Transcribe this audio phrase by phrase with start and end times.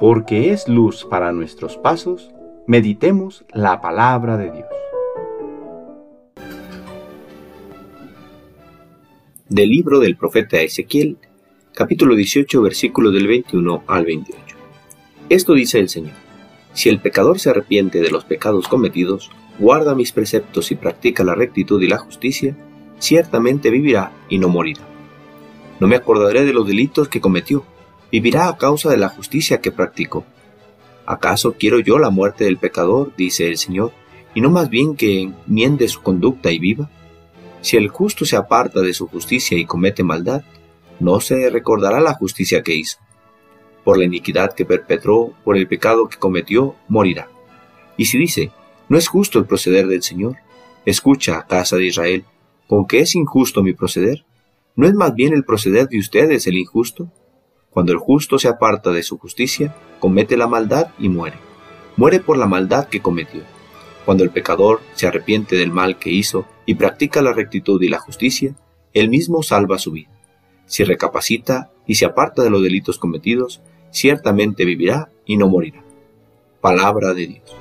[0.00, 2.30] porque es luz para nuestros pasos,
[2.66, 4.66] meditemos la palabra de Dios.
[9.50, 11.18] Del libro del profeta Ezequiel,
[11.74, 14.56] capítulo 18, versículos del 21 al 28.
[15.28, 16.14] Esto dice el Señor.
[16.72, 21.34] Si el pecador se arrepiente de los pecados cometidos, guarda mis preceptos y practica la
[21.34, 22.56] rectitud y la justicia,
[23.00, 24.88] ciertamente vivirá y no morirá.
[25.78, 27.66] No me acordaré de los delitos que cometió,
[28.10, 30.24] vivirá a causa de la justicia que practicó.
[31.06, 33.92] ¿Acaso quiero yo la muerte del pecador, dice el Señor,
[34.34, 36.90] y no más bien que enmiende su conducta y viva?
[37.62, 40.42] Si el justo se aparta de su justicia y comete maldad,
[40.98, 42.98] no se recordará la justicia que hizo.
[43.84, 47.28] Por la iniquidad que perpetró, por el pecado que cometió, morirá.
[47.96, 48.52] Y si dice,
[48.88, 50.36] no es justo el proceder del Señor,
[50.84, 52.24] escucha, casa de Israel,
[52.66, 54.24] ¿con qué es injusto mi proceder?
[54.76, 57.10] ¿No es más bien el proceder de ustedes el injusto?
[57.70, 61.36] Cuando el justo se aparta de su justicia, comete la maldad y muere.
[61.96, 63.42] Muere por la maldad que cometió.
[64.04, 67.98] Cuando el pecador se arrepiente del mal que hizo y practica la rectitud y la
[67.98, 68.56] justicia,
[68.92, 70.10] él mismo salva su vida.
[70.66, 73.60] Si recapacita y se aparta de los delitos cometidos,
[73.90, 75.84] ciertamente vivirá y no morirá.
[76.60, 77.56] Palabra de Dios.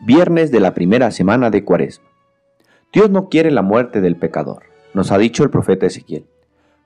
[0.00, 2.09] Viernes de la primera semana de Cuaresma.
[2.92, 6.26] Dios no quiere la muerte del pecador, nos ha dicho el profeta Ezequiel.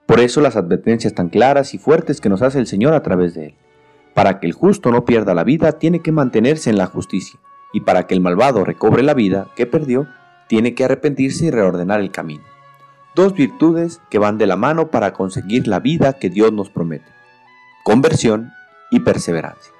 [0.05, 3.33] Por eso las advertencias tan claras y fuertes que nos hace el Señor a través
[3.33, 3.55] de él.
[4.13, 7.39] Para que el justo no pierda la vida, tiene que mantenerse en la justicia,
[7.73, 10.07] y para que el malvado recobre la vida que perdió,
[10.47, 12.43] tiene que arrepentirse y reordenar el camino.
[13.15, 17.11] Dos virtudes que van de la mano para conseguir la vida que Dios nos promete.
[17.83, 18.51] Conversión
[18.91, 19.73] y perseverancia.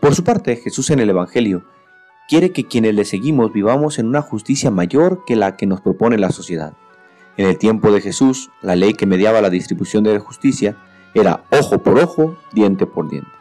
[0.00, 1.64] Por su parte, Jesús en el Evangelio
[2.30, 6.16] quiere que quienes le seguimos vivamos en una justicia mayor que la que nos propone
[6.16, 6.74] la sociedad.
[7.36, 10.76] En el tiempo de Jesús, la ley que mediaba la distribución de la justicia
[11.12, 13.32] era ojo por ojo, diente por diente.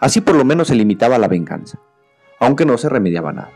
[0.00, 1.78] Así por lo menos se limitaba la venganza,
[2.40, 3.52] aunque no se remediaba nada.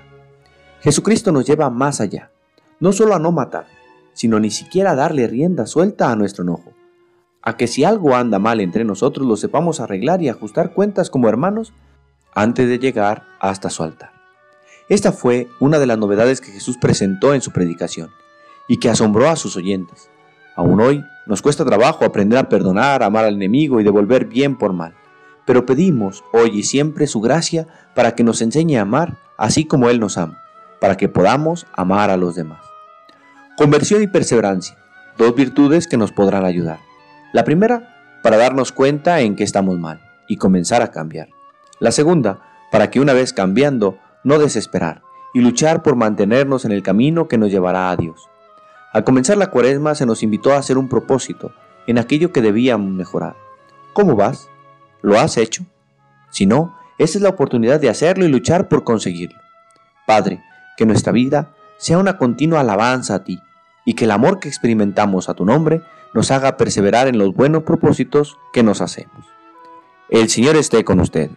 [0.82, 2.30] Jesucristo nos lleva más allá,
[2.78, 3.66] no solo a no matar,
[4.12, 6.75] sino ni siquiera a darle rienda suelta a nuestro enojo,
[7.42, 11.28] a que si algo anda mal entre nosotros lo sepamos arreglar y ajustar cuentas como
[11.28, 11.72] hermanos
[12.36, 14.19] antes de llegar hasta su altar.
[14.90, 18.10] Esta fue una de las novedades que Jesús presentó en su predicación
[18.66, 20.10] y que asombró a sus oyentes.
[20.56, 24.72] Aún hoy nos cuesta trabajo aprender a perdonar, amar al enemigo y devolver bien por
[24.72, 24.94] mal,
[25.46, 29.90] pero pedimos hoy y siempre su gracia para que nos enseñe a amar así como
[29.90, 30.42] Él nos ama,
[30.80, 32.60] para que podamos amar a los demás.
[33.56, 34.76] Conversión y perseverancia,
[35.16, 36.80] dos virtudes que nos podrán ayudar.
[37.32, 41.28] La primera, para darnos cuenta en que estamos mal y comenzar a cambiar.
[41.78, 42.40] La segunda,
[42.72, 47.38] para que una vez cambiando, no desesperar y luchar por mantenernos en el camino que
[47.38, 48.28] nos llevará a Dios.
[48.92, 51.53] Al comenzar la cuaresma se nos invitó a hacer un propósito
[51.86, 53.36] en aquello que debíamos mejorar.
[53.92, 54.48] ¿Cómo vas?
[55.03, 55.64] ¿Lo has hecho?
[56.30, 59.38] Si no, esa es la oportunidad de hacerlo y luchar por conseguirlo.
[60.06, 60.42] Padre,
[60.76, 63.41] que nuestra vida sea una continua alabanza a ti
[63.84, 65.82] y que el amor que experimentamos a tu nombre
[66.12, 69.26] nos haga perseverar en los buenos propósitos que nos hacemos.
[70.09, 71.36] El Señor esté con ustedes.